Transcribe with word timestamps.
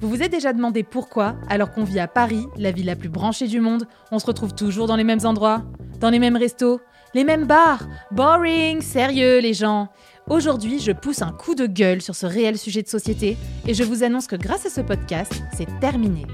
Vous 0.00 0.08
vous 0.08 0.22
êtes 0.22 0.32
déjà 0.32 0.52
demandé 0.52 0.82
pourquoi, 0.82 1.36
alors 1.48 1.70
qu'on 1.70 1.84
vit 1.84 2.00
à 2.00 2.08
Paris, 2.08 2.46
la 2.56 2.72
ville 2.72 2.86
la 2.86 2.96
plus 2.96 3.08
branchée 3.08 3.46
du 3.46 3.60
monde, 3.60 3.86
on 4.10 4.18
se 4.18 4.26
retrouve 4.26 4.54
toujours 4.54 4.86
dans 4.86 4.96
les 4.96 5.04
mêmes 5.04 5.24
endroits, 5.24 5.62
dans 6.00 6.10
les 6.10 6.18
mêmes 6.18 6.36
restos, 6.36 6.80
les 7.14 7.24
mêmes 7.24 7.46
bars 7.46 7.86
Boring, 8.10 8.80
sérieux 8.80 9.40
les 9.40 9.54
gens 9.54 9.88
Aujourd'hui, 10.28 10.78
je 10.78 10.92
pousse 10.92 11.22
un 11.22 11.32
coup 11.32 11.54
de 11.54 11.66
gueule 11.66 12.00
sur 12.00 12.14
ce 12.14 12.26
réel 12.26 12.56
sujet 12.56 12.82
de 12.82 12.88
société 12.88 13.36
et 13.66 13.74
je 13.74 13.84
vous 13.84 14.02
annonce 14.02 14.26
que 14.26 14.36
grâce 14.36 14.66
à 14.66 14.70
ce 14.70 14.80
podcast, 14.80 15.42
c'est 15.52 15.68
terminé. 15.80 16.26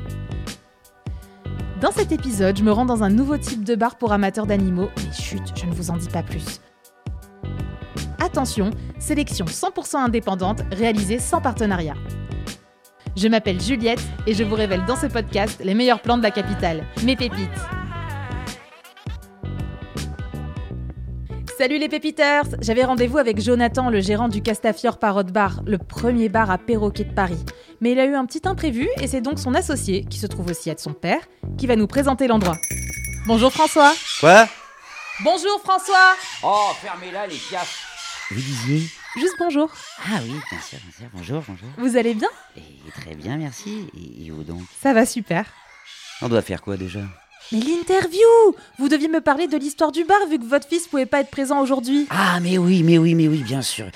Dans 1.80 1.92
cet 1.92 2.12
épisode, 2.12 2.56
je 2.56 2.64
me 2.64 2.72
rends 2.72 2.86
dans 2.86 3.02
un 3.02 3.10
nouveau 3.10 3.38
type 3.38 3.64
de 3.64 3.74
bar 3.74 3.96
pour 3.96 4.12
amateurs 4.12 4.46
d'animaux, 4.46 4.90
mais 4.96 5.12
chut, 5.12 5.42
je 5.54 5.66
ne 5.66 5.72
vous 5.72 5.90
en 5.90 5.96
dis 5.96 6.08
pas 6.08 6.22
plus. 6.22 6.60
Attention, 8.18 8.70
sélection 8.98 9.46
100% 9.46 9.96
indépendante 9.96 10.62
réalisée 10.72 11.18
sans 11.18 11.40
partenariat. 11.40 11.94
Je 13.18 13.26
m'appelle 13.26 13.60
Juliette 13.60 14.00
et 14.28 14.34
je 14.34 14.44
vous 14.44 14.54
révèle 14.54 14.84
dans 14.86 14.94
ce 14.94 15.06
podcast 15.06 15.60
les 15.64 15.74
meilleurs 15.74 16.00
plans 16.00 16.18
de 16.18 16.22
la 16.22 16.30
capitale, 16.30 16.84
mes 17.02 17.16
pépites. 17.16 17.50
Salut 21.58 21.78
les 21.78 21.88
pépiteurs 21.88 22.44
J'avais 22.60 22.84
rendez-vous 22.84 23.18
avec 23.18 23.40
Jonathan, 23.40 23.90
le 23.90 24.00
gérant 24.00 24.28
du 24.28 24.40
Castafiore 24.40 25.00
Parrot 25.00 25.24
Bar, 25.24 25.62
le 25.66 25.78
premier 25.78 26.28
bar 26.28 26.48
à 26.48 26.58
perroquet 26.58 27.02
de 27.02 27.12
Paris. 27.12 27.44
Mais 27.80 27.90
il 27.90 27.98
a 27.98 28.04
eu 28.04 28.14
un 28.14 28.24
petit 28.24 28.46
imprévu 28.46 28.88
et 29.00 29.08
c'est 29.08 29.20
donc 29.20 29.40
son 29.40 29.52
associé, 29.56 30.04
qui 30.04 30.20
se 30.20 30.28
trouve 30.28 30.48
aussi 30.48 30.70
être 30.70 30.78
son 30.78 30.92
père, 30.92 31.22
qui 31.56 31.66
va 31.66 31.74
nous 31.74 31.88
présenter 31.88 32.28
l'endroit. 32.28 32.58
Bonjour 33.26 33.52
François 33.52 33.94
Quoi? 34.20 34.46
Bonjour 35.24 35.60
François 35.64 36.14
Oh, 36.44 36.70
fermez-la 36.80 37.26
les 37.26 37.34
piafs 37.34 38.28
Vous 38.30 38.40
disiez? 38.40 38.88
Juste 39.16 39.34
bonjour. 39.40 39.68
Ah 40.04 40.20
oui, 40.22 40.34
bien 40.50 40.60
sûr, 40.60 40.78
bien 40.78 40.92
sûr. 40.96 41.06
Bonjour, 41.12 41.42
bonjour. 41.48 41.68
Vous 41.78 41.96
allez 41.96 42.14
bien? 42.14 42.28
Et 42.56 42.60
très 42.92 43.14
bien, 43.14 43.36
merci. 43.36 43.86
Et, 43.96 44.30
vous 44.30 44.44
donc 44.44 44.62
Ça 44.82 44.92
va 44.92 45.06
super. 45.06 45.46
On 46.22 46.28
doit 46.28 46.42
faire 46.42 46.62
quoi 46.62 46.76
déjà? 46.76 47.00
Mais 47.52 47.60
l'interview 47.60 48.20
Vous 48.78 48.88
deviez 48.88 49.08
me 49.08 49.20
parler 49.20 49.46
de 49.46 49.56
l'histoire 49.56 49.92
du 49.92 50.04
bar 50.04 50.18
vu 50.28 50.38
que 50.38 50.44
votre 50.44 50.68
fils 50.68 50.86
pouvait 50.88 51.06
pas 51.06 51.20
être 51.20 51.30
présent 51.30 51.60
aujourd'hui. 51.60 52.06
Ah, 52.10 52.40
mais 52.40 52.58
oui, 52.58 52.82
mais 52.82 52.98
oui, 52.98 53.14
mais 53.14 53.28
oui, 53.28 53.42
bien 53.42 53.62
sûr. 53.62 53.86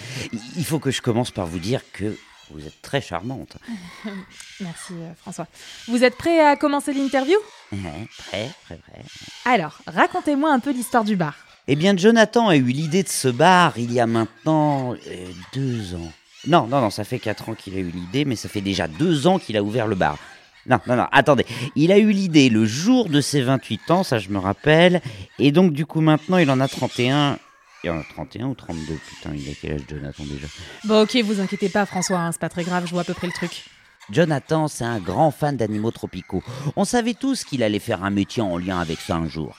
Il- 0.57 0.65
faut 0.65 0.79
que 0.79 0.91
je 0.91 1.03
commence 1.03 1.31
par 1.31 1.47
vous 1.47 1.59
dire 1.59 1.83
que 1.93 2.17
vous 2.51 2.67
êtes 2.67 2.81
très 2.83 3.01
charmante. 3.01 3.57
Merci 4.61 4.93
euh, 4.93 5.13
François. 5.21 5.47
Vous 5.89 6.03
êtes 6.05 6.17
prêt 6.17 6.41
à 6.41 6.57
commencer 6.57 6.93
l'interview? 6.93 7.37
Ouais, 7.73 8.09
Très, 8.19 8.51
très, 8.65 8.77
très. 8.77 9.03
Alors, 9.45 9.79
racontez-moi 9.87 10.51
un 10.53 10.61
peu 10.61 10.71
l'histoire 10.73 11.05
du 11.05 11.17
bar. 11.17 11.35
Eh 11.69 11.77
bien, 11.77 11.97
Jonathan 11.97 12.49
a 12.49 12.57
eu 12.57 12.63
l'idée 12.65 13.03
de 13.03 13.09
ce 13.09 13.29
bar 13.29 13.75
il 13.79 13.93
y 13.93 14.01
a 14.01 14.07
maintenant 14.07 14.95
euh, 14.95 15.27
deux 15.55 15.95
ans. 15.95 16.13
Non, 16.47 16.67
non, 16.67 16.81
non, 16.81 16.91
ça 16.91 17.05
fait 17.05 17.19
quatre 17.19 17.49
ans 17.49 17.55
qu'il 17.55 17.75
a 17.75 17.79
eu 17.79 17.91
l'idée, 17.91 18.25
mais 18.25 18.37
ça 18.37 18.49
fait 18.49 18.61
déjà 18.61 18.89
deux 18.89 19.27
ans 19.27 19.39
qu'il 19.39 19.57
a 19.57 19.63
ouvert 19.63 19.87
le 19.87 19.95
bar. 19.95 20.19
Non, 20.67 20.79
non, 20.87 20.97
non, 20.97 21.07
attendez. 21.13 21.47
Il 21.75 21.93
a 21.93 21.99
eu 21.99 22.11
l'idée 22.11 22.49
le 22.49 22.65
jour 22.65 23.09
de 23.09 23.21
ses 23.21 23.43
28 23.43 23.91
ans, 23.91 24.03
ça 24.03 24.19
je 24.19 24.29
me 24.29 24.39
rappelle. 24.39 25.01
Et 25.39 25.53
donc, 25.53 25.73
du 25.73 25.87
coup, 25.87 26.01
maintenant, 26.01 26.39
il 26.39 26.51
en 26.51 26.61
a 26.61 26.69
31. 26.69 27.39
Il 27.85 27.91
en 27.91 27.99
a 27.99 28.05
31 28.05 28.47
ou 28.47 28.55
32 28.55 28.95
Putain, 28.95 29.35
il 29.35 29.49
a 29.51 29.53
quel 29.61 29.73
âge, 29.73 29.81
Jonathan, 29.89 30.25
déjà? 30.25 30.47
Bon 30.85 31.03
ok, 31.03 31.17
vous 31.25 31.41
inquiétez 31.41 31.69
pas 31.69 31.85
François, 31.85 32.19
hein, 32.19 32.31
c'est 32.31 32.41
pas 32.41 32.49
très 32.49 32.63
grave, 32.63 32.87
je 32.87 32.93
vois 32.93 33.01
à 33.01 33.05
peu 33.05 33.15
près 33.15 33.27
le 33.27 33.33
truc. 33.33 33.65
Jonathan, 34.11 34.69
c'est 34.69 34.85
un 34.85 35.01
grand 35.01 35.31
fan 35.31 35.57
d'animaux 35.57 35.91
tropicaux. 35.91 36.43
On 36.77 36.85
savait 36.85 37.15
tous 37.15 37.45
qu'il 37.45 37.63
allait 37.63 37.79
faire 37.79 38.05
un 38.05 38.11
métier 38.11 38.43
en 38.43 38.57
lien 38.57 38.79
avec 38.79 39.01
ça 39.01 39.17
un 39.17 39.29
jour. 39.29 39.57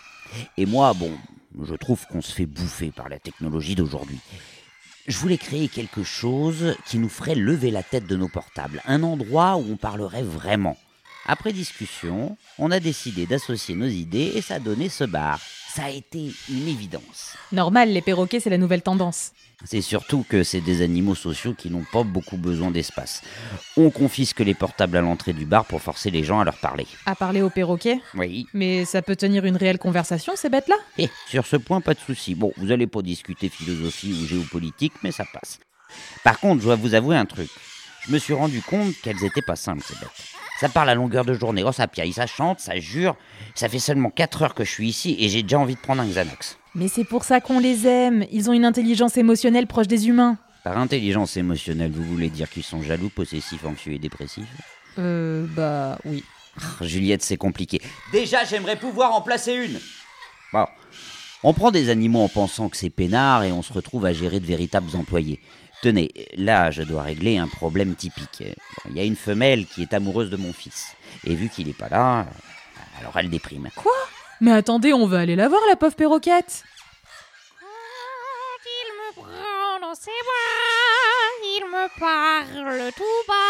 Et 0.58 0.66
moi, 0.66 0.94
bon, 0.94 1.12
je 1.62 1.76
trouve 1.76 2.06
qu'on 2.08 2.22
se 2.22 2.34
fait 2.34 2.46
bouffer 2.46 2.92
par 2.92 3.10
la 3.10 3.20
technologie 3.20 3.76
d'aujourd'hui. 3.76 4.20
Je 5.06 5.18
voulais 5.18 5.38
créer 5.38 5.68
quelque 5.68 6.04
chose 6.04 6.78
qui 6.86 6.98
nous 6.98 7.10
ferait 7.10 7.36
lever 7.36 7.72
la 7.72 7.84
tête 7.84 8.08
de 8.08 8.16
nos 8.16 8.30
portables, 8.30 8.82
un 8.86 9.04
endroit 9.04 9.58
où 9.58 9.66
on 9.70 9.76
parlerait 9.76 10.24
vraiment. 10.24 10.78
Après 11.26 11.52
discussion, 11.52 12.38
on 12.58 12.72
a 12.72 12.80
décidé 12.80 13.26
d'associer 13.26 13.76
nos 13.76 13.88
idées 13.88 14.32
et 14.36 14.42
ça 14.42 14.56
a 14.56 14.60
donné 14.60 14.88
ce 14.88 15.04
bar. 15.04 15.42
Ça 15.76 15.86
a 15.86 15.90
été 15.90 16.32
une 16.50 16.68
évidence. 16.68 17.36
Normal, 17.52 17.90
les 17.90 18.04
perroquets 18.04 18.40
c'est 18.40 18.52
la 18.52 18.60
nouvelle 18.60 18.84
tendance. 18.84 19.32
C'est 19.66 19.82
surtout 19.82 20.24
que 20.28 20.44
c'est 20.44 20.62
des 20.62 20.84
animaux 20.84 21.16
sociaux 21.16 21.56
qui 21.56 21.72
n'ont 21.72 21.86
pas 21.92 22.04
beaucoup 22.04 22.38
besoin 22.38 22.70
d'espace. 22.70 23.24
On 23.76 23.90
confisque 23.90 24.42
les 24.42 24.54
portables 24.54 24.98
à 24.98 25.02
l'entrée 25.02 25.34
du 25.34 25.46
bar 25.46 25.66
pour 25.66 25.82
forcer 25.82 26.12
les 26.12 26.24
gens 26.24 26.40
à 26.40 26.44
leur 26.44 26.58
parler. 26.58 26.86
À 27.08 27.16
parler 27.16 27.42
aux 27.42 27.50
perroquets 27.50 28.00
Oui. 28.14 28.46
Mais 28.54 28.86
ça 28.86 29.02
peut 29.02 29.16
tenir 29.16 29.46
une 29.46 29.58
réelle 29.58 29.80
conversation 29.80 30.34
ces 30.36 30.50
bêtes-là? 30.50 30.76
Et 31.00 31.10
sur 31.28 31.48
ce 31.48 31.56
point, 31.56 31.82
pas 31.82 31.96
de 31.96 32.00
souci. 32.00 32.36
Bon, 32.36 32.52
vous 32.58 32.72
allez 32.72 32.86
pas 32.86 33.02
discuter 33.02 33.50
philosophie 33.50 34.14
ou 34.14 34.28
géopolitique, 34.28 34.94
mais 35.02 35.12
ça 35.12 35.26
passe. 35.34 35.60
Par 36.24 36.40
contre, 36.40 36.62
je 36.62 36.66
dois 36.68 36.76
vous 36.76 36.94
avouer 36.94 37.16
un 37.16 37.26
truc. 37.26 37.50
Je 38.06 38.12
me 38.12 38.20
suis 38.20 38.34
rendu 38.34 38.62
compte 38.62 38.94
qu'elles 39.02 39.24
étaient 39.24 39.42
pas 39.42 39.56
simples, 39.56 39.84
ces 39.86 39.96
bêtes. 39.96 40.10
Ça 40.60 40.70
parle 40.70 40.90
à 40.90 40.96
longueur 40.96 41.26
de 41.26 41.34
journée. 41.34 41.64
Oh, 41.66 41.72
ça 41.72 41.88
piaille, 41.88 42.14
ça 42.14 42.28
chante, 42.28 42.60
ça 42.60 42.80
jure. 42.80 43.16
Ça 43.56 43.70
fait 43.70 43.80
seulement 43.80 44.10
4 44.10 44.42
heures 44.42 44.56
que 44.56 44.64
je 44.64 44.70
suis 44.72 44.90
ici 44.90 45.16
et 45.20 45.30
j'ai 45.30 45.44
déjà 45.44 45.60
envie 45.60 45.76
de 45.76 45.80
prendre 45.80 46.02
un 46.02 46.08
Xanax. 46.08 46.58
Mais 46.76 46.88
c'est 46.88 47.04
pour 47.06 47.24
ça 47.24 47.40
qu'on 47.40 47.60
les 47.60 47.88
aime, 47.88 48.26
ils 48.32 48.50
ont 48.50 48.54
une 48.54 48.66
intelligence 48.66 49.18
émotionnelle 49.18 49.68
proche 49.68 49.88
des 49.88 50.08
humains. 50.08 50.38
Par 50.64 50.78
intelligence 50.78 51.38
émotionnelle, 51.38 51.92
vous 51.92 52.04
voulez 52.04 52.30
dire 52.30 52.50
qu'ils 52.50 52.64
sont 52.64 52.82
jaloux, 52.82 53.10
possessifs, 53.10 53.66
anxieux 53.66 53.94
et 53.94 54.00
dépressifs? 54.00 54.48
Euh, 54.98 55.46
bah 55.56 55.98
oui. 56.06 56.24
Ah, 56.58 56.86
Juliette, 56.86 57.24
c'est 57.24 57.38
compliqué. 57.38 57.82
Déjà, 58.12 58.44
j'aimerais 58.46 58.76
pouvoir 58.76 59.14
en 59.14 59.22
placer 59.22 59.54
une. 59.54 59.80
Bon. 60.52 60.66
On 61.44 61.54
prend 61.54 61.72
des 61.72 61.90
animaux 61.90 62.22
en 62.22 62.30
pensant 62.30 62.70
que 62.70 62.78
c'est 62.78 62.90
peinard 62.90 63.44
et 63.44 63.52
on 63.52 63.62
se 63.62 63.74
retrouve 63.74 64.06
à 64.06 64.14
gérer 64.14 64.40
de 64.40 64.46
véritables 64.46 64.96
employés. 64.96 65.42
Tenez, 65.84 66.14
là, 66.38 66.72
je 66.72 66.82
dois 66.82 67.02
régler 67.02 67.38
un 67.38 67.50
problème 67.50 67.94
typique. 67.96 68.42
Il 68.90 68.96
y 68.96 69.02
a 69.02 69.04
une 69.04 69.18
femelle 69.18 69.66
qui 69.66 69.82
est 69.82 69.94
amoureuse 69.94 70.30
de 70.30 70.38
mon 70.38 70.54
fils. 70.54 70.96
Et 71.26 71.36
vu 71.36 71.50
qu'il 71.50 71.68
n'est 71.68 71.74
pas 71.74 71.90
là, 71.90 72.26
alors 73.02 73.18
elle 73.18 73.30
déprime. 73.30 73.68
Quoi? 73.76 73.92
Mais 74.40 74.54
attendez, 74.54 74.94
on 74.94 75.06
va 75.08 75.20
aller 75.20 75.36
la 75.36 75.50
voir 75.50 75.60
la 75.68 75.76
pauvre 75.76 75.94
perroquette 75.94 76.64
Quand 77.60 78.66
il 78.66 78.88
me 78.96 79.14
prend 79.14 79.86
dans 79.86 79.94
ses 79.94 80.12
bras, 80.24 81.44
il 81.44 81.66
me 81.66 82.00
parle 82.00 82.92
tout 82.94 83.04
bas. 83.28 83.44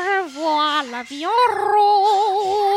Je 0.00 0.32
vois 0.32 0.82
la 0.90 1.02
vie 1.02 1.26
en 1.26 1.74
rose. 1.74 2.67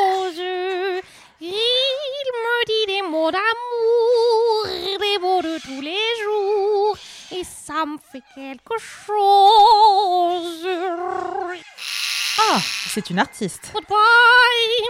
Ça 7.72 7.86
me 7.86 7.98
fait 8.12 8.24
quelque 8.36 8.78
chose. 8.80 10.68
Ah, 12.38 12.60
c'est 12.88 13.10
une 13.10 13.20
artiste. 13.20 13.72
Goodbye, 13.74 13.96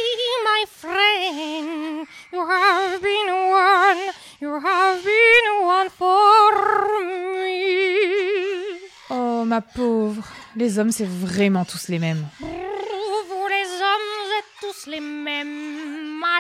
my 0.50 0.66
friend. 0.68 2.08
You 2.34 2.42
have 2.48 3.00
been 3.02 3.30
one. 3.30 4.04
You 4.42 4.54
have 4.60 5.04
been 5.04 5.48
one 5.64 5.90
for 5.90 6.52
me. 7.04 7.60
Oh 9.12 9.46
ma 9.46 9.62
pauvre, 9.62 10.24
les 10.56 10.80
hommes 10.80 10.92
c'est 10.92 11.08
vraiment 11.08 11.64
tous 11.66 11.90
les 11.90 12.00
mêmes. 12.00 12.26
Vous 12.40 13.48
les 13.50 13.70
hommes 13.90 14.32
êtes 14.40 14.54
tous 14.62 14.88
les 14.88 15.00
mêmes. 15.00 15.75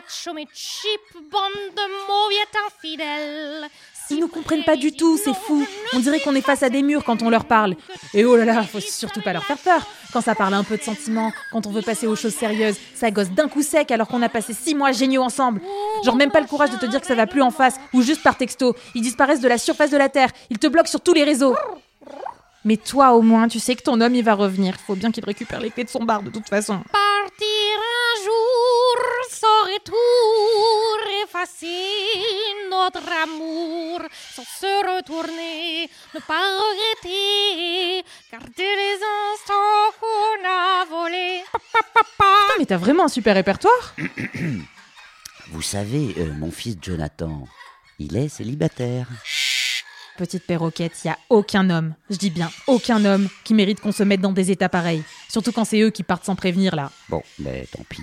Macho 0.05 0.33
mais 0.35 0.45
cheap, 0.53 1.01
bande 1.31 1.75
de 1.75 1.81
mauviettes 2.07 2.55
infidèles. 2.67 3.69
Ils 4.11 4.19
nous 4.19 4.27
comprennent 4.27 4.63
pas 4.63 4.75
du 4.75 4.91
tout, 4.91 5.17
c'est 5.17 5.33
fou. 5.33 5.65
On 5.93 5.99
dirait 5.99 6.19
qu'on 6.19 6.35
est 6.35 6.41
face 6.41 6.61
à 6.61 6.69
des 6.69 6.83
murs 6.83 7.03
quand 7.03 7.23
on 7.23 7.29
leur 7.31 7.45
parle. 7.45 7.75
Et 8.13 8.23
oh 8.23 8.35
là 8.35 8.45
là, 8.45 8.61
faut 8.61 8.79
surtout 8.79 9.21
pas 9.21 9.33
leur 9.33 9.43
faire 9.43 9.57
peur. 9.57 9.81
Quand 10.13 10.21
ça 10.21 10.35
parle 10.35 10.53
un 10.53 10.63
peu 10.63 10.77
de 10.77 10.83
sentiments, 10.83 11.31
quand 11.51 11.65
on 11.65 11.71
veut 11.71 11.81
passer 11.81 12.05
aux 12.05 12.15
choses 12.15 12.35
sérieuses, 12.35 12.75
ça 12.93 13.09
gosse 13.09 13.31
d'un 13.31 13.47
coup 13.47 13.63
sec 13.63 13.89
alors 13.89 14.07
qu'on 14.07 14.21
a 14.21 14.29
passé 14.29 14.53
six 14.53 14.75
mois 14.75 14.91
géniaux 14.91 15.23
ensemble. 15.23 15.59
Genre 16.03 16.15
même 16.15 16.29
pas 16.29 16.41
le 16.41 16.47
courage 16.47 16.69
de 16.69 16.77
te 16.77 16.85
dire 16.85 17.01
que 17.01 17.07
ça 17.07 17.15
va 17.15 17.25
plus 17.25 17.41
en 17.41 17.51
face 17.51 17.77
ou 17.91 18.03
juste 18.03 18.21
par 18.21 18.37
texto. 18.37 18.75
Ils 18.93 19.01
disparaissent 19.01 19.41
de 19.41 19.47
la 19.47 19.57
surface 19.57 19.89
de 19.89 19.97
la 19.97 20.09
terre. 20.09 20.29
Ils 20.51 20.59
te 20.59 20.67
bloquent 20.67 20.89
sur 20.89 21.01
tous 21.01 21.13
les 21.13 21.23
réseaux. 21.23 21.55
Mais 22.63 22.77
toi 22.77 23.13
au 23.13 23.23
moins, 23.23 23.47
tu 23.47 23.59
sais 23.59 23.75
que 23.75 23.81
ton 23.81 23.99
homme 24.01 24.13
il 24.13 24.23
va 24.23 24.35
revenir. 24.35 24.75
Faut 24.85 24.95
bien 24.95 25.11
qu'il 25.11 25.25
récupère 25.25 25.61
les 25.61 25.71
clés 25.71 25.83
de 25.83 25.89
son 25.89 26.03
bar 26.03 26.21
de 26.21 26.29
toute 26.29 26.47
façon. 26.47 26.83
Partir 26.91 27.94
retour, 29.75 30.97
effacer 31.23 31.67
notre 32.69 33.03
amour 33.23 34.01
sans 34.33 34.43
se 34.43 34.97
retourner, 34.97 35.89
ne 36.13 36.19
pas 36.19 36.41
regretter, 36.61 38.05
garder 38.31 38.51
les 38.57 38.99
instants 39.33 39.91
qu'on 39.99 40.47
a 40.47 40.85
volés. 40.85 41.43
Putain, 41.51 42.55
mais 42.59 42.65
t'as 42.65 42.77
vraiment 42.77 43.05
un 43.05 43.09
super 43.09 43.35
répertoire. 43.35 43.95
Vous 45.51 45.61
savez, 45.61 46.15
euh, 46.17 46.33
mon 46.33 46.51
fils 46.51 46.77
Jonathan, 46.81 47.47
il 47.99 48.15
est 48.17 48.29
célibataire. 48.29 49.07
Petite 50.17 50.47
perroquette, 50.47 51.03
y 51.03 51.09
a 51.09 51.17
aucun 51.29 51.69
homme, 51.69 51.93
je 52.09 52.15
dis 52.15 52.29
bien 52.29 52.49
aucun 52.67 53.03
homme, 53.03 53.27
qui 53.43 53.53
mérite 53.53 53.81
qu'on 53.81 53.91
se 53.91 54.03
mette 54.03 54.21
dans 54.21 54.31
des 54.31 54.49
états 54.49 54.69
pareils. 54.69 55.03
Surtout 55.29 55.51
quand 55.51 55.65
c'est 55.65 55.81
eux 55.81 55.89
qui 55.89 56.03
partent 56.03 56.23
sans 56.23 56.35
prévenir 56.35 56.75
là. 56.75 56.89
Bon, 57.09 57.21
ben 57.37 57.65
tant 57.67 57.83
pis. 57.89 58.01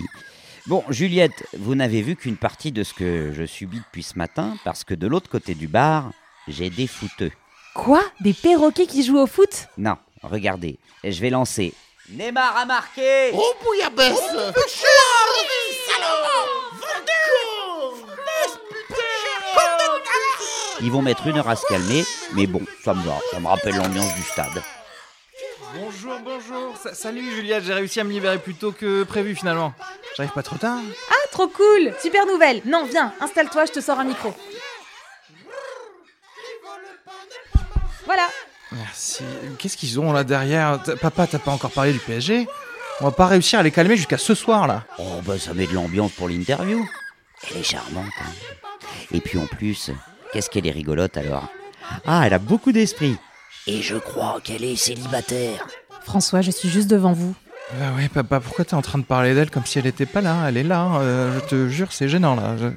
Bon, 0.67 0.83
Juliette, 0.89 1.45
vous 1.57 1.75
n'avez 1.75 2.01
vu 2.01 2.15
qu'une 2.15 2.37
partie 2.37 2.71
de 2.71 2.83
ce 2.83 2.93
que 2.93 3.33
je 3.35 3.45
subis 3.45 3.79
depuis 3.79 4.03
ce 4.03 4.17
matin, 4.17 4.55
parce 4.63 4.83
que 4.83 4.93
de 4.93 5.07
l'autre 5.07 5.29
côté 5.29 5.55
du 5.55 5.67
bar, 5.67 6.11
j'ai 6.47 6.69
des 6.69 6.87
fouteux. 6.87 7.31
Quoi? 7.73 8.01
Des 8.21 8.33
perroquets 8.33 8.85
qui 8.87 9.03
jouent 9.03 9.19
au 9.19 9.27
foot? 9.27 9.67
Non, 9.77 9.97
regardez, 10.21 10.79
je 11.03 11.19
vais 11.19 11.29
lancer. 11.29 11.73
Neymar 12.09 12.55
a 12.57 12.65
marqué 12.65 13.31
Oh, 13.33 13.53
bouillabaisse 13.63 14.19
Ils 20.81 20.91
vont 20.91 21.01
mettre 21.01 21.27
une 21.27 21.37
heure 21.37 21.47
à 21.49 21.55
se 21.55 21.65
calmer, 21.67 22.03
mais 22.33 22.45
bon, 22.47 22.61
ça 22.83 22.93
me 22.93 23.01
va, 23.03 23.17
ça 23.31 23.39
me 23.39 23.47
rappelle 23.47 23.75
l'ambiance 23.75 24.13
du 24.15 24.21
stade. 24.23 24.61
Bonjour, 25.75 26.17
bonjour. 26.23 26.75
Sa- 26.81 26.93
salut 26.93 27.31
Juliette, 27.31 27.63
j'ai 27.63 27.73
réussi 27.73 27.99
à 27.99 28.03
me 28.03 28.11
libérer 28.11 28.37
plus 28.37 28.53
tôt 28.53 28.71
que 28.71 29.03
prévu 29.03 29.35
finalement. 29.35 29.73
J'arrive 30.15 30.31
pas 30.33 30.43
trop 30.43 30.57
tard 30.57 30.79
Ah, 31.09 31.27
trop 31.31 31.47
cool 31.47 31.93
Super 32.01 32.25
nouvelle 32.25 32.61
Non, 32.65 32.85
viens, 32.85 33.13
installe-toi, 33.21 33.65
je 33.65 33.71
te 33.71 33.79
sors 33.81 33.99
un 33.99 34.03
micro. 34.05 34.33
Voilà 38.05 38.27
Merci. 38.71 39.23
Qu'est-ce 39.59 39.77
qu'ils 39.77 39.99
ont 39.99 40.11
là 40.13 40.23
derrière? 40.23 40.81
T- 40.83 40.95
Papa, 40.95 41.27
t'as 41.27 41.39
pas 41.39 41.51
encore 41.51 41.71
parlé 41.71 41.93
du 41.93 41.99
PSG 41.99 42.47
On 43.01 43.05
va 43.05 43.11
pas 43.11 43.27
réussir 43.27 43.59
à 43.59 43.63
les 43.63 43.71
calmer 43.71 43.95
jusqu'à 43.95 44.17
ce 44.17 44.33
soir 44.33 44.67
là. 44.67 44.83
Oh, 44.97 45.21
bah 45.23 45.37
ça 45.37 45.53
met 45.53 45.67
de 45.67 45.73
l'ambiance 45.73 46.11
pour 46.11 46.27
l'interview. 46.27 46.87
Elle 47.51 47.57
est 47.57 47.63
charmante. 47.63 48.05
hein. 48.21 48.31
Et 49.11 49.21
puis 49.21 49.37
en 49.37 49.45
plus, 49.45 49.91
qu'est-ce 50.31 50.49
qu'elle 50.49 50.65
est 50.65 50.71
rigolote 50.71 51.17
alors 51.17 51.47
Ah, 52.07 52.23
elle 52.25 52.33
a 52.33 52.39
beaucoup 52.39 52.71
d'esprit. 52.71 53.15
Et 53.67 53.81
je 53.81 53.95
crois 53.95 54.41
qu'elle 54.43 54.63
est 54.63 54.75
célibataire. 54.75 55.67
François, 56.03 56.41
je 56.41 56.51
suis 56.51 56.69
juste 56.69 56.89
devant 56.89 57.13
vous. 57.13 57.35
Bah 57.71 57.85
ouais, 57.97 58.07
papa, 58.09 58.39
pourquoi 58.39 58.65
t'es 58.65 58.75
en 58.75 58.81
train 58.81 58.99
de 58.99 59.03
parler 59.03 59.33
d'elle 59.33 59.49
comme 59.49 59.65
si 59.65 59.79
elle 59.79 59.87
était 59.87 60.05
pas 60.05 60.21
là? 60.21 60.45
Elle 60.47 60.57
est 60.57 60.63
là, 60.63 60.97
euh, 60.99 61.33
je 61.35 61.39
te 61.39 61.67
jure, 61.69 61.91
c'est 61.91 62.07
gênant 62.07 62.35
là. 62.35 62.55
Je- 62.57 62.67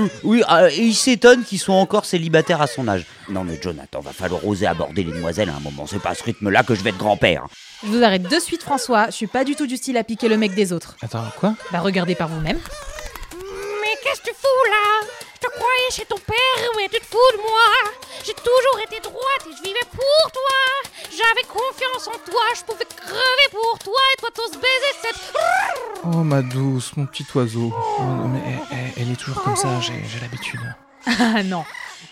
Oui, 0.00 0.10
Oui, 0.22 0.42
et 0.70 0.82
il 0.82 0.94
s'étonne 0.94 1.44
qu'ils 1.44 1.58
soient 1.58 1.74
encore 1.74 2.04
célibataires 2.06 2.62
à 2.62 2.66
son 2.66 2.86
âge. 2.88 3.04
Non 3.28 3.44
mais 3.44 3.60
Jonathan, 3.60 4.00
va 4.00 4.12
falloir 4.12 4.46
oser 4.46 4.66
aborder 4.66 5.04
les 5.04 5.12
demoiselles 5.12 5.50
à 5.50 5.54
un 5.56 5.60
moment. 5.60 5.86
C'est 5.86 5.98
pas 6.00 6.10
à 6.10 6.14
ce 6.14 6.22
rythme-là 6.24 6.62
que 6.62 6.74
je 6.74 6.82
vais 6.82 6.90
être 6.90 6.96
grand-père. 6.96 7.44
Je 7.82 7.88
vous 7.88 8.02
arrête 8.02 8.22
de 8.22 8.38
suite, 8.40 8.62
François. 8.62 9.06
Je 9.06 9.12
suis 9.12 9.26
pas 9.26 9.44
du 9.44 9.56
tout 9.56 9.66
du 9.66 9.76
style 9.76 9.96
à 9.98 10.04
piquer 10.04 10.28
le 10.28 10.36
mec 10.38 10.54
des 10.54 10.72
autres. 10.72 10.96
Attends, 11.02 11.24
quoi? 11.38 11.54
Bah, 11.72 11.80
regardez 11.80 12.14
par 12.14 12.28
vous-même. 12.28 12.58
Mais 13.34 13.94
qu'est-ce 14.02 14.20
que 14.20 14.28
tu 14.30 14.34
fous 14.34 14.70
là? 14.70 15.06
Je 15.34 15.40
te 15.48 15.52
croyais 15.52 15.90
chez 15.92 16.04
ton 16.06 16.16
père, 16.18 16.70
mais 16.76 16.88
tu 16.90 16.98
te 17.00 17.04
fous 17.06 17.32
de 17.36 17.42
moi 17.42 17.92
J'ai 18.24 18.32
toujours 18.34 18.80
été 18.86 19.00
droite 19.00 19.42
et 19.46 19.56
je 19.58 19.62
vivais 19.62 19.86
pour 19.90 20.32
toi 20.32 20.85
J'avais 21.16 21.46
confiance 21.48 22.08
en 22.08 22.18
toi, 22.30 22.42
je 22.56 22.62
pouvais 22.64 22.84
crever 22.84 23.48
pour 23.50 23.78
toi 23.78 23.94
et 24.12 24.20
toi 24.20 24.28
tous 24.34 24.50
baiser 24.52 24.92
cette... 25.02 25.32
Oh 26.04 26.18
ma 26.22 26.42
douce, 26.42 26.94
mon 26.96 27.06
petit 27.06 27.24
oiseau. 27.34 27.72
Oh, 27.98 28.02
non, 28.02 28.28
mais 28.28 28.40
elle, 28.46 28.78
elle- 28.78 29.02
elle 29.02 29.12
est 29.12 29.16
toujours 29.16 29.42
comme 29.42 29.56
ça, 29.56 29.80
j'ai 29.80 29.94
j'ai 30.08 30.20
l'habitude. 30.20 30.60
Ah 31.06 31.42
non 31.42 31.64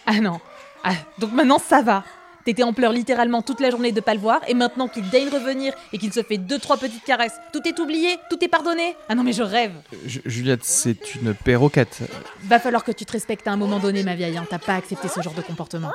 Ah 0.07 0.21
non 0.21 0.41
Ah, 0.85 0.93
donc 1.19 1.33
maintenant 1.33 1.59
ça 1.59 1.83
va 1.83 2.05
T'étais 2.45 2.63
en 2.63 2.75
pleurs 2.75 2.93
littéralement 2.93 3.41
toute 3.41 3.61
la 3.61 3.71
journée 3.71 3.91
de 3.91 4.01
pas 4.03 4.13
le 4.13 4.21
voir, 4.21 4.41
et 4.47 4.53
maintenant 4.53 4.87
qu'il 4.87 5.09
daigne 5.09 5.31
revenir 5.31 5.73
et 5.95 5.99
qu'il 5.99 6.13
se 6.13 6.23
fait 6.23 6.37
deux 6.37 6.59
trois 6.59 6.77
petites 6.77 7.03
caresses, 7.03 7.33
tout 7.55 7.67
est 7.67 7.79
oublié, 7.81 8.19
tout 8.29 8.37
est 8.45 8.49
pardonné. 8.49 8.97
Ah 9.09 9.15
non 9.15 9.23
mais 9.23 9.33
je 9.33 9.43
rêve. 9.43 9.73
Ju- 10.05 10.21
Juliette, 10.27 10.63
c'est 10.63 11.15
une 11.15 11.35
perroquette. 11.35 12.01
Va 12.43 12.59
falloir 12.61 12.85
que 12.85 12.93
tu 12.93 13.07
te 13.07 13.13
respectes 13.13 13.49
à 13.49 13.53
un 13.53 13.57
moment 13.57 13.79
donné, 13.79 14.03
ma 14.03 14.15
vieille. 14.15 14.37
Hein. 14.37 14.47
T'as 14.49 14.59
pas 14.59 14.75
accepté 14.75 15.09
ce 15.09 15.23
genre 15.23 15.33
de 15.33 15.41
comportement. 15.41 15.91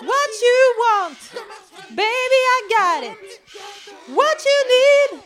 What 0.00 0.30
you 0.42 0.60
want, 0.84 1.18
baby, 1.90 2.40
I 2.56 2.60
got 2.70 3.04
it. 3.04 3.40
What 4.08 4.38
you 4.44 4.58
need, 4.74 5.20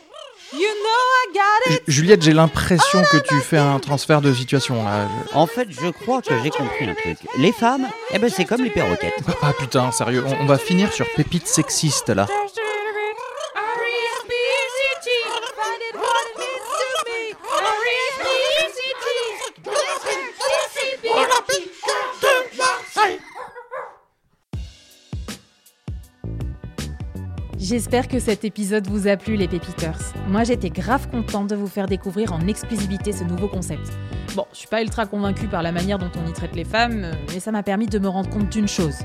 you 0.53 0.67
know 0.83 1.01
I 1.21 1.33
got 1.33 1.71
Ju- 1.71 1.83
Juliette, 1.87 2.21
j'ai 2.23 2.33
l'impression 2.33 3.03
que 3.11 3.17
tu 3.17 3.39
fais 3.41 3.57
un 3.57 3.79
transfert 3.79 4.21
de 4.21 4.33
situation 4.33 4.83
là. 4.83 5.07
Je- 5.31 5.37
En 5.37 5.47
fait, 5.47 5.67
je 5.69 5.89
crois 5.89 6.21
que 6.21 6.37
j'ai 6.41 6.49
compris 6.49 6.85
un 6.89 6.95
truc. 6.95 7.17
Les 7.37 7.51
femmes, 7.51 7.87
eh 8.11 8.19
ben 8.19 8.29
c'est 8.29 8.45
comme 8.45 8.63
les 8.63 8.69
perroquettes. 8.71 9.23
Papa, 9.25 9.53
putain, 9.57 9.91
sérieux, 9.91 10.23
on, 10.27 10.43
on 10.43 10.45
va 10.45 10.57
finir 10.57 10.91
sur 10.91 11.05
pépite 11.15 11.47
sexiste 11.47 12.09
là. 12.09 12.25
J'espère 27.63 28.09
que 28.09 28.19
cet 28.19 28.43
épisode 28.43 28.89
vous 28.89 29.07
a 29.07 29.15
plu, 29.15 29.37
les 29.37 29.47
Pépiteurs. 29.47 29.97
Moi, 30.27 30.43
j'étais 30.43 30.69
grave 30.69 31.09
contente 31.09 31.47
de 31.47 31.55
vous 31.55 31.67
faire 31.67 31.85
découvrir 31.85 32.33
en 32.33 32.45
exclusivité 32.45 33.13
ce 33.13 33.23
nouveau 33.23 33.47
concept. 33.47 33.89
Bon, 34.35 34.45
je 34.51 34.57
suis 34.57 34.67
pas 34.67 34.81
ultra 34.81 35.05
convaincue 35.05 35.47
par 35.47 35.63
la 35.63 35.71
manière 35.71 35.97
dont 35.97 36.11
on 36.21 36.29
y 36.29 36.33
traite 36.33 36.57
les 36.57 36.65
femmes, 36.65 37.05
euh, 37.05 37.13
mais 37.33 37.39
ça 37.39 37.53
m'a 37.53 37.63
permis 37.63 37.85
de 37.85 37.99
me 37.99 38.09
rendre 38.09 38.29
compte 38.29 38.49
d'une 38.49 38.67
chose. 38.67 38.97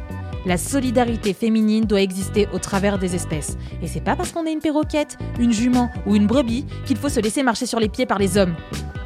La 0.45 0.57
solidarité 0.59 1.35
féminine 1.35 1.85
doit 1.85 2.01
exister 2.01 2.49
au 2.53 2.59
travers 2.59 2.99
des 2.99 3.15
espèces. 3.15 3.57
Et 3.81 3.87
c'est 3.87 4.01
pas 4.01 4.17
parce 4.17 4.33
qu'on 4.33 4.45
est 4.45 4.53
une 4.53 4.59
perroquette, 4.59 5.19
une 5.39 5.53
jument 5.53 5.93
ou 6.05 6.17
une 6.17 6.27
brebis 6.27 6.67
qu'il 6.85 6.97
faut 6.97 7.09
se 7.09 7.21
laisser 7.21 7.45
marcher 7.45 7.67
sur 7.67 7.79
les 7.79 7.89
pieds 7.89 8.07
par 8.07 8.19
les 8.19 8.39
hommes. 8.39 8.57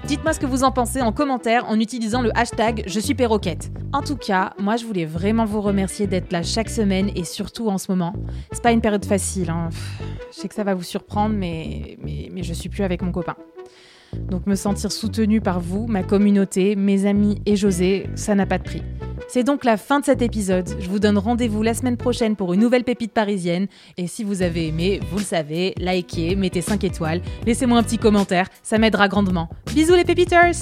Dites-moi 0.07 0.33
ce 0.33 0.41
que 0.41 0.47
vous 0.47 0.65
en 0.65 0.73
pensez 0.73 1.01
en 1.01 1.13
commentaire 1.13 1.69
en 1.69 1.79
utilisant 1.79 2.23
le 2.23 2.37
hashtag 2.37 2.83
Je 2.87 2.99
suis 2.99 3.15
perroquette. 3.15 3.71
En 3.93 4.03
tout 4.03 4.17
cas, 4.17 4.53
moi 4.59 4.77
je 4.77 4.85
voulais 4.85 5.05
vraiment 5.05 5.45
vous 5.45 5.61
remercier 5.61 6.09
d'être 6.09 6.33
là 6.33 6.43
chaque 6.43 6.69
semaine 6.69 7.11
et 7.15 7.23
surtout 7.23 7.69
en 7.69 7.79
ce 7.79 7.91
moment. 7.91 8.13
C'est 8.51 8.63
pas 8.63 8.73
une 8.73 8.81
période 8.81 9.05
facile, 9.05 9.51
hein. 9.51 9.69
Je 10.33 10.41
sais 10.41 10.49
que 10.49 10.55
ça 10.55 10.65
va 10.65 10.75
vous 10.75 10.83
surprendre, 10.83 11.37
mais, 11.37 11.97
mais, 12.03 12.29
mais 12.33 12.43
je 12.43 12.53
suis 12.53 12.69
plus 12.69 12.83
avec 12.83 13.01
mon 13.03 13.13
copain. 13.13 13.37
Donc 14.13 14.47
me 14.47 14.57
sentir 14.57 14.91
soutenu 14.91 15.41
par 15.41 15.61
vous, 15.61 15.87
ma 15.87 16.03
communauté, 16.03 16.75
mes 16.75 17.07
amis 17.07 17.41
et 17.47 17.55
José, 17.55 18.11
ça 18.17 18.35
n'a 18.35 18.45
pas 18.45 18.59
de 18.59 18.65
prix. 18.65 18.83
C'est 19.29 19.45
donc 19.45 19.65
la 19.65 19.77
fin 19.77 20.01
de 20.01 20.05
cet 20.05 20.23
épisode. 20.23 20.69
Je 20.79 20.89
vous 20.89 20.99
donne 20.99 21.19
rendez-vous 21.19 21.63
la 21.63 21.75
semaine 21.75 21.97
prochaine 21.97 22.37
pour 22.37 22.53
une 22.53 22.61
nouvelle 22.61 22.85
pépite 22.85 23.13
parisienne. 23.13 23.67
Et 23.97 24.07
si 24.07 24.25
vous 24.25 24.43
avez 24.43 24.69
aimé, 24.69 25.01
vous 25.11 25.19
le 25.19 25.25
savez, 25.25 25.75
likez, 25.79 26.37
mettez 26.37 26.61
5 26.61 26.85
étoiles, 26.85 27.23
laissez-moi 27.47 27.79
un 27.79 27.83
petit 27.83 27.99
commentaire, 27.99 28.49
ça 28.63 28.79
m'aidera 28.79 29.09
grandement. 29.09 29.49
Bisous 29.75 29.95
les 29.95 30.05
pépiteurs 30.05 30.53